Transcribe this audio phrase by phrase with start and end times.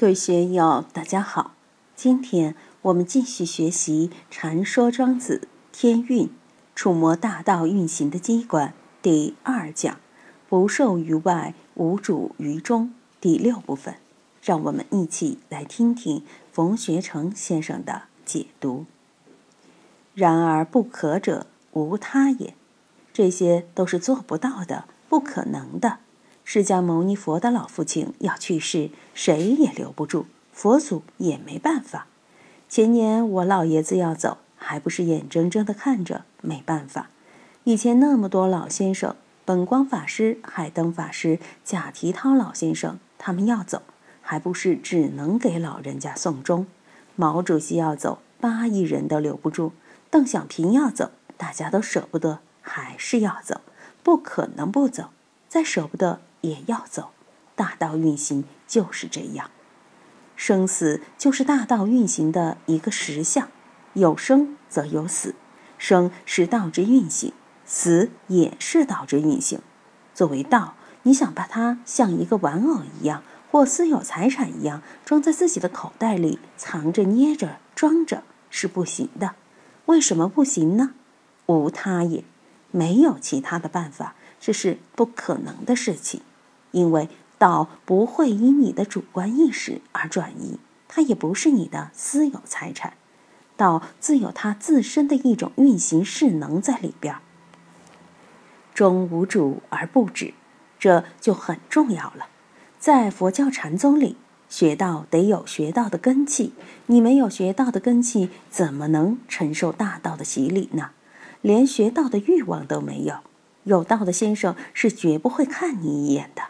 [0.00, 1.54] 各位学友，大家好。
[1.96, 6.30] 今天我们继续学习《禅说庄子天运
[6.76, 8.68] 触摸大道运行的机关》
[9.02, 9.98] 第二讲
[10.48, 13.96] “不受于外，无主于中”第六部分。
[14.40, 16.22] 让我们一起来听听
[16.52, 18.86] 冯学成先生的解读。
[20.14, 22.54] 然而不可者，无他也。
[23.12, 25.98] 这些都是做不到的，不可能的。
[26.50, 32.06] 释迦牟尼佛的老父亲要去世，谁也留不住，佛祖也没办法。
[32.70, 37.10] 前年我老爷子要走，还不是眼睁睁的看着，没办法。
[37.64, 43.82] 以前那么多老先生，本光法师、海灯法师、贾提涛老先生，他们要走，
[44.22, 46.66] 还不是只能给老人家送终。
[47.14, 49.72] 毛主席要走，八亿人都留不住。
[50.08, 53.60] 邓小平要走，大家都舍不得，还是要走，
[54.02, 55.10] 不可能不走，
[55.46, 56.20] 再舍不得。
[56.40, 57.10] 也要走，
[57.54, 59.50] 大道运行就是这样，
[60.36, 63.48] 生死就是大道运行的一个实相，
[63.94, 65.34] 有生则有死，
[65.76, 67.32] 生是道之运行，
[67.64, 69.60] 死也是道之运行。
[70.14, 79.34] 作为道，你想把它像一个玩偶一样，或私有财产一样装在自己的口袋里，藏着、捏着、装着，是不行的。
[79.86, 80.94] 为什么不行呢？
[81.46, 82.24] 无他也，
[82.70, 86.20] 没有其他的办法，这是不可能的事情。
[86.72, 92.94] 因为道不会因你的主观意识而转移，它也不是你的私有财产，
[93.56, 97.16] 道自有它自身的一种运行势能在里边。
[98.74, 100.34] 终无主而不止，
[100.78, 102.28] 这就很重要了。
[102.78, 104.16] 在佛教禅宗里，
[104.48, 106.52] 学道得有学道的根气，
[106.86, 110.90] 你没有学道的根气，怎么能承受大道的洗礼呢？
[111.40, 113.18] 连学道的欲望都没有，
[113.64, 116.42] 有道的先生是绝不会看你一眼的。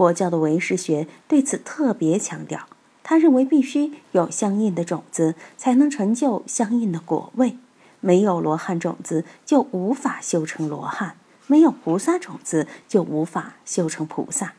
[0.00, 2.66] 佛教的唯识学对此特别强调，
[3.02, 7.58] 他认为必须有相应的种子，才能成就相应的果位。
[8.00, 11.16] 没有罗汉种子，就无法修成罗汉；
[11.46, 14.54] 没有菩萨种子，就无法修成菩萨。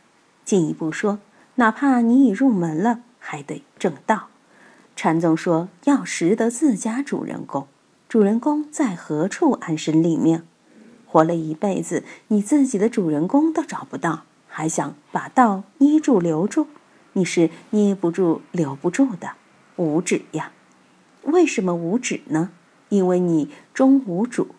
[0.45, 1.17] 进一步说，
[1.55, 4.27] 哪怕你已入门了，还得正道。
[4.95, 7.65] 禅宗说要识得自家主人公，
[8.07, 10.43] 主人公在何处安身立命？
[11.07, 14.25] 活了一辈子，你自己的主人公都找不到。
[14.53, 16.67] 还想把道捏住留住，
[17.13, 19.31] 你是捏不住留不住的，
[19.77, 20.51] 无止呀！
[21.23, 22.51] 为什么无止呢？
[22.89, 24.49] 因为你终无主，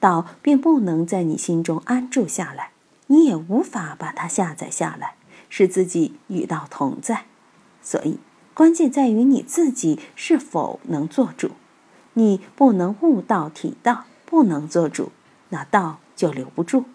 [0.00, 2.72] 道便不能在你心中安住下来，
[3.06, 5.14] 你也无法把它下载下来，
[5.48, 7.26] 使自己与道同在。
[7.80, 8.18] 所以
[8.52, 11.52] 关键在于你自己是否能做主。
[12.14, 15.12] 你不能悟道体道，不能做主，
[15.50, 16.86] 那道就留不住，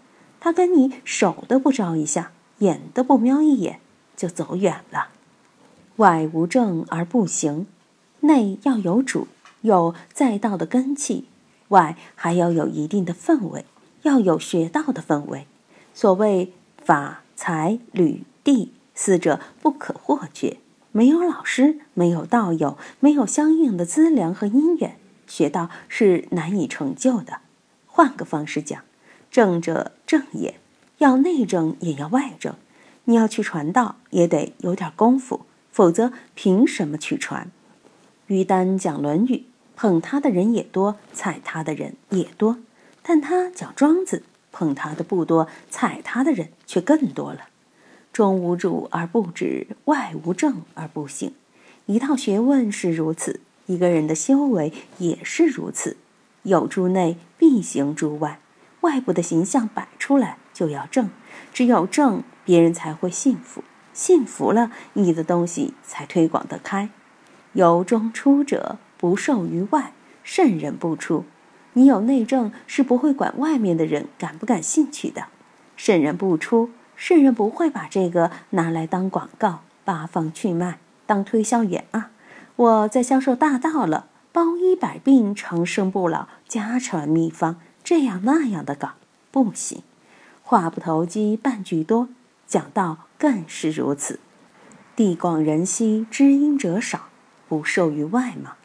[0.41, 2.31] 他跟你手都不招一下。
[2.61, 3.79] 眼都不瞄一眼，
[4.15, 5.09] 就走远了。
[5.97, 7.67] 外无正而不行，
[8.21, 9.27] 内要有主，
[9.61, 11.25] 有在道的根气；
[11.67, 13.65] 外还要有一定的氛围，
[14.03, 15.45] 要有学道的氛围。
[15.93, 20.57] 所谓法、财、履、地四者不可或缺。
[20.93, 27.39] 没有老师，没有道友，没有相应的资粮和因缘，学道是难以成就的。
[27.85, 28.83] 换个方式讲，
[29.29, 30.59] 正者正也。
[31.01, 32.53] 要内证也要外证，
[33.05, 37.49] 你要去传道也得有点功夫，否则凭什么去传？
[38.27, 39.37] 于丹讲《论语》，
[39.75, 42.57] 捧他的人也多，踩他的人也多；
[43.01, 44.17] 但他讲《庄子》，
[44.51, 47.47] 捧他的不多，踩他的人却更多了。
[48.13, 51.33] 中无主而不止，外无正而不行。
[51.87, 55.97] 一套学问是如此，一个人的修为也是如此。
[56.43, 58.39] 有诸内，必行诸外。
[58.81, 60.37] 外部的形象摆出来。
[60.53, 61.09] 就要正，
[61.53, 63.63] 只有正，别人才会信服，
[63.93, 66.89] 信服了，你的东西才推广得开。
[67.53, 71.25] 由中出者，不受于外，圣人不出。
[71.73, 75.27] 你有内政，是不会管外面的人感不感兴趣的。
[75.77, 82.11] 圣人不出，圣人不会把这个拿来当广告，八方去卖，当推销员啊！
[82.57, 88.91] 我在销售大道了，包医百病，长生不老，家传秘方，这样那样的搞，
[89.31, 89.81] 不行。
[90.43, 92.09] 话不投机半句多，
[92.45, 94.19] 讲道更是如此。
[94.95, 97.07] 地广人稀，知音者少，
[97.47, 98.55] 不受于外嘛。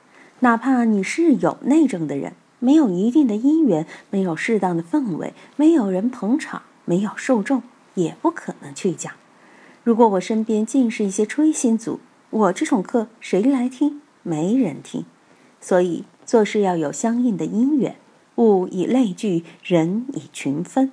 [0.40, 7.62] 哪怕你是有内政的人，没有一定的因缘，没有适当的氛围，没有人捧场，没有受众，
[7.94, 9.12] 也不可能去讲。
[9.84, 12.00] 如果我身边尽是一些吹心族，
[12.31, 14.02] 我这种课谁来听？
[14.22, 15.05] 没人听。
[15.61, 17.96] 所以做事要有相应的因缘，
[18.34, 20.90] 物以类聚，人以群分。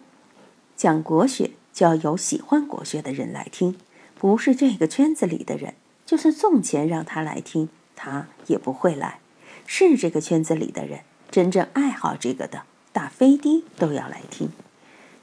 [0.84, 3.78] 讲国学就要有喜欢国学的人来听，
[4.20, 5.76] 不是这个圈子里的人，
[6.06, 9.20] 就算送钱让他来听，他也不会来。
[9.66, 11.00] 是这个圈子里的人，
[11.32, 14.50] 真正爱好这个的，打飞的都要来听。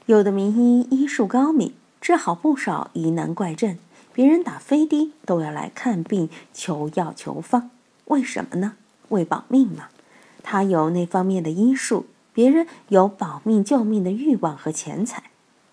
[0.07, 3.77] 有的名医医术高明，治好不少疑难怪症，
[4.13, 7.69] 别人打飞的都要来看病求药求方。
[8.05, 8.73] 为什么呢？
[9.09, 9.89] 为保命嘛。
[10.41, 15.25] 他有那方面的医术，别人有保命救命的欲望和钱财。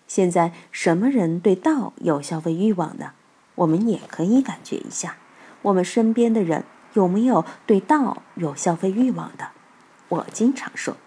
[0.09, 3.11] 现在什么人对道有消费欲望呢？
[3.55, 5.17] 我们也可以感觉一下，
[5.61, 6.63] 我们身边的人
[6.93, 9.49] 有没有对道有消费欲望的？
[10.07, 10.97] 我经常说，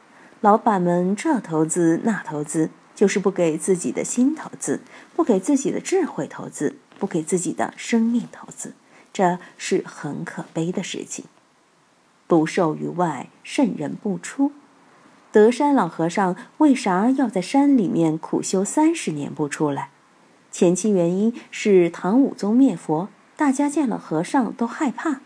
[0.40, 4.80] 老板们这投资那投资，就是不给自己的心投资，
[5.16, 8.74] 不给自己的智慧投资，不给自己的生命投资，
[9.12, 11.24] 这是很可悲的事情。
[12.28, 14.52] 不受于外，圣人不出。
[15.32, 19.88] 德山老和尚为啥要在山里面苦修三十年不出来？
[20.50, 25.20] 前期原因是唐武宗灭佛，大家见了和尚都害怕。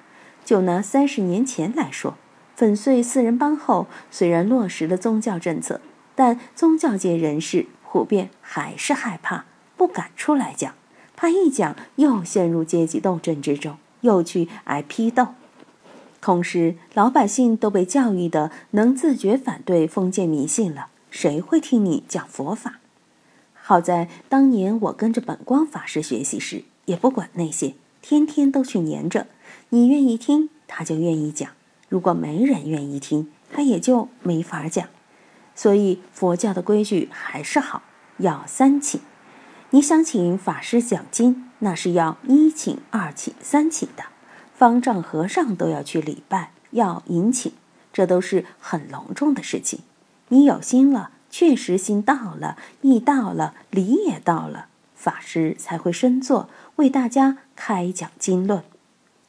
[0.45, 2.15] 就拿三十年前来说，
[2.55, 5.81] 粉碎四人帮后，虽然落实了宗教政策，
[6.15, 9.45] 但宗教界人士普遍还是害怕，
[9.77, 10.75] 不敢出来讲，
[11.17, 15.35] 怕一讲又陷入阶级斗争之中，又去挨批斗。
[16.21, 22.81] 同时，老百姓都被教育的能自觉反对封建迷信了，谁会听你讲佛法？
[23.55, 29.27] 好在当年我跟着本光法师学习时，也不管那些，天天都去黏着。
[29.71, 31.51] 你愿意听，他就愿意讲；
[31.89, 34.89] 如果没人愿意听，他也就没法讲。
[35.55, 37.83] 所以佛教的规矩还是好，
[38.19, 39.01] 要三请。
[39.71, 44.05] 你想请法师讲经，那是要一请、二请、三请的。
[44.57, 47.53] 方丈和尚都要去礼拜，要迎请，
[47.93, 49.81] 这都是很隆重的事情。
[50.29, 51.11] 你有心了。
[51.29, 58.63] 确实心到了，意到了，理也到了，法师才会深坐为大家开讲经论。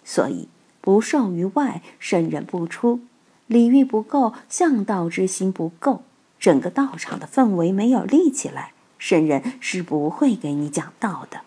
[0.05, 0.47] 所以
[0.79, 3.01] 不受于外，圣人不出，
[3.47, 6.03] 礼遇不够，向道之心不够，
[6.39, 11.41] 整个道场的氛围没有立起来，圣人是不会给你讲道的。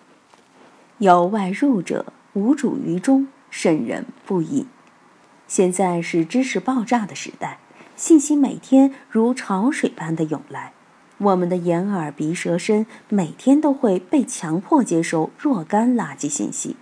[0.98, 4.66] 有外入者，无主于中，圣人不隐。
[5.46, 7.58] 现在是知识爆炸的时代。
[7.96, 10.72] 信息每天如潮水般的涌来，
[11.18, 16.76] 我们的眼耳鼻舌身每天都会被强迫接收若干垃圾信息。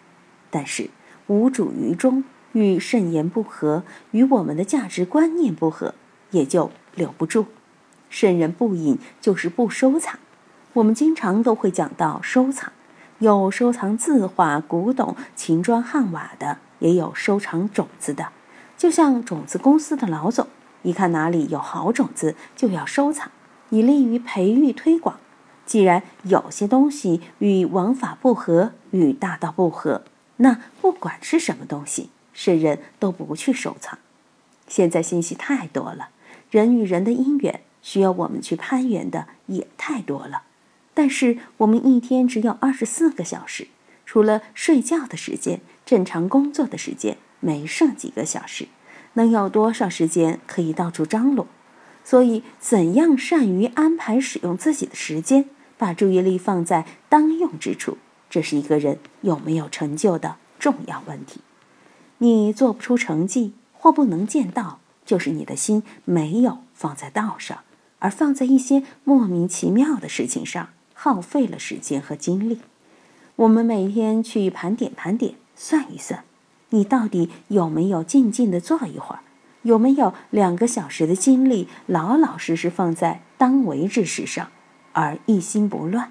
[0.49, 0.91] 但是
[1.27, 2.23] 无主于中，
[2.53, 3.83] 与圣言不合，
[4.13, 5.95] 与我们的价值观念不合，
[6.31, 7.47] 也就留不住。
[8.09, 10.21] 圣人不隐，就是不收藏。
[10.75, 12.73] 我们经常都会讲到收藏，
[13.21, 18.29] 有收藏字画、古董、秦砖汉瓦的，也有收藏种子的，
[18.77, 20.47] 就像种子公司的老总。
[20.83, 23.33] 一看哪里有好种子，就要收藏，
[23.71, 25.19] 以利于培育推广。
[25.67, 30.05] 既然有些东西与王法不合，与大道不合，
[30.37, 33.99] 那不管是什么东西，圣人都不去收藏。
[34.69, 36.11] 现在信息太多了，
[36.53, 40.43] 人与人的因缘需要我们去攀援的也太多了。
[40.99, 43.69] 但是我们一天只有二十四个小时，
[44.05, 48.67] 除了睡觉的时间，正常工作的时间没剩几个小时。
[49.13, 51.47] 能有多少时间可以到处张罗？
[52.03, 55.45] 所以，怎样善于安排使用自己的时间，
[55.77, 57.97] 把注意力放在当用之处，
[58.29, 61.43] 这是一个人有没有成就的重要问题。
[62.19, 67.61] 你做不出成绩或不能见到，就是你的心没有放在道上，
[68.01, 70.71] 而放在一些莫名其妙的事情上，
[71.01, 72.59] 耗费了时间和精力。
[73.37, 76.25] 我们每天去盘点盘点，算一算。
[76.71, 79.21] 你到底有没有静静的坐一会儿？
[79.63, 84.49] 有没有两个小时的精力老老实实放在当为之事上，
[84.93, 86.11] 而一心不乱？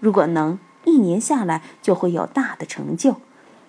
[0.00, 3.20] 如果能，一年下来就会有大的成就。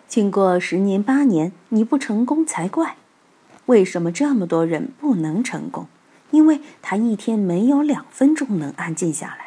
[0.07, 2.95] 经过十年八年，你不成功才怪。
[3.67, 5.85] 为什么这么多人不能成功？
[6.31, 9.46] 因为他一天没有两分钟能安静下来。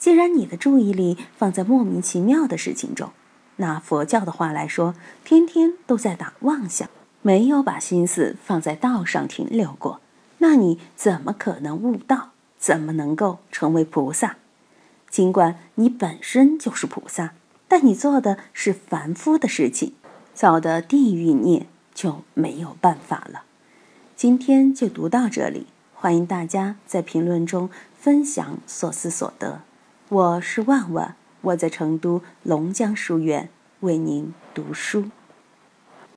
[0.00, 3.12] 既然你的注意力放在莫名其妙的事情中。
[3.56, 6.88] 拿佛教的话来说，天天都在打妄想，
[7.20, 10.00] 没有把心思放在道上停留过，
[10.38, 12.30] 那你怎么可能悟道？
[12.58, 14.36] 怎么能够成为菩萨？
[15.10, 17.34] 尽管你本身就是菩萨，
[17.68, 19.92] 但你做的是凡夫的事情，
[20.32, 23.42] 造的地狱孽就没有办法了。
[24.16, 29.60] 今天就读到这里，欢迎大家在评论中分享所思所得。
[30.10, 31.14] 我是万万。
[31.40, 33.48] 我在成都龙江书院
[33.78, 35.04] 为您读书。